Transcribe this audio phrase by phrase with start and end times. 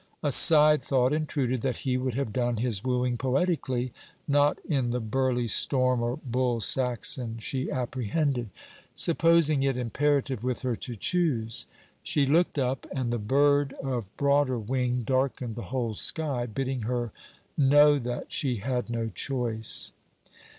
[0.23, 3.93] A sidethought intruded, that he would have done his wooing poetically
[4.27, 8.49] not in the burly storm, or bull Saxon, she apprehended.
[8.95, 11.67] Supposing it imperative with her to choose?
[12.01, 17.11] She looked up, and the bird of broader wing darkened the whole sky, bidding her
[17.55, 19.91] know that she had no choice.